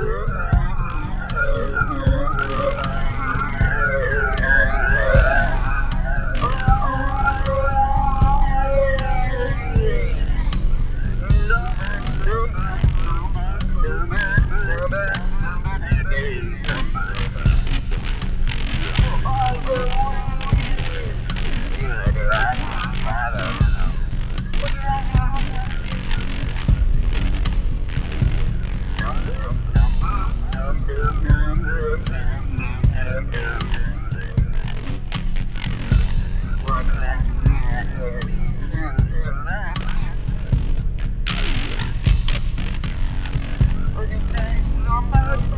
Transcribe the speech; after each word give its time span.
Girl. 0.00 0.29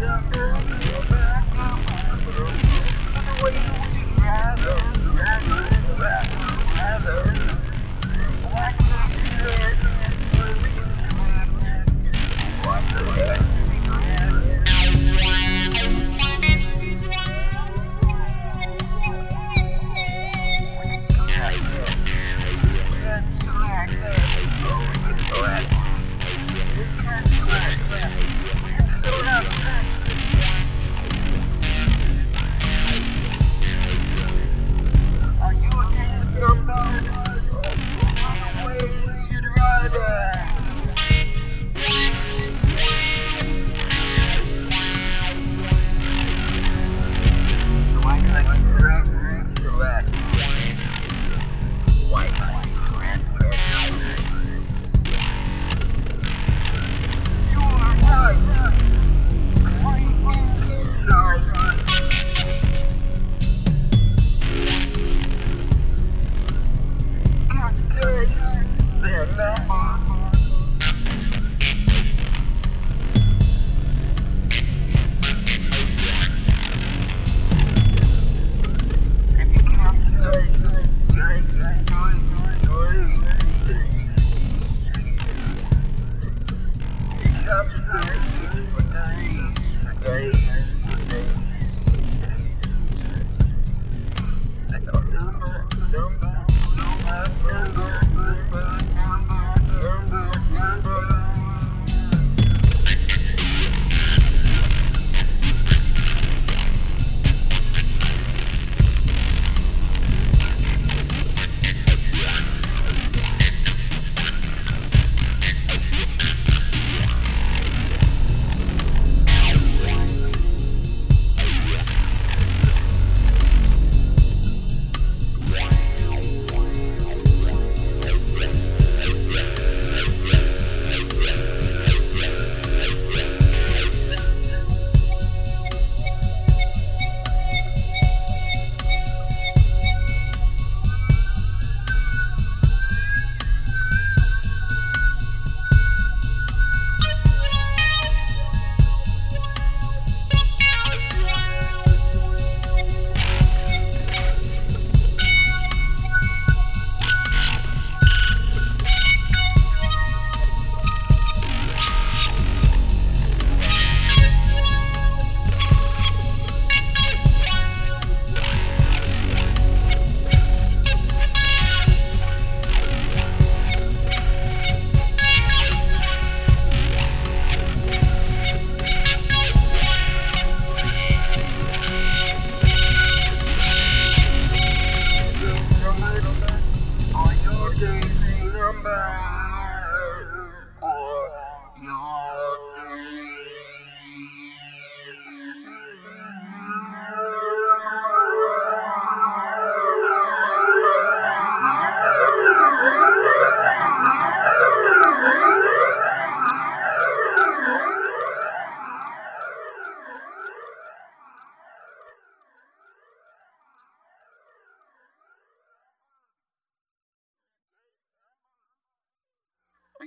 Sucker. 0.07 0.62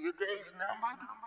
your 0.05 0.13
days 0.13 0.53
numbered? 0.53 1.24